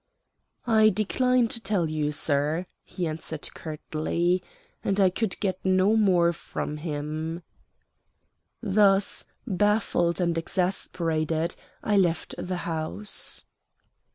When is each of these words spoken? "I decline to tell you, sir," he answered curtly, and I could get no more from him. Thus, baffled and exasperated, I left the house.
"I 0.65 0.89
decline 0.89 1.47
to 1.49 1.59
tell 1.59 1.87
you, 1.87 2.11
sir," 2.11 2.65
he 2.83 3.05
answered 3.05 3.53
curtly, 3.53 4.41
and 4.83 4.99
I 4.99 5.11
could 5.11 5.39
get 5.39 5.63
no 5.63 5.95
more 5.95 6.33
from 6.33 6.77
him. 6.77 7.43
Thus, 8.63 9.25
baffled 9.45 10.19
and 10.19 10.35
exasperated, 10.39 11.55
I 11.83 11.97
left 11.97 12.33
the 12.39 12.57
house. 12.65 13.45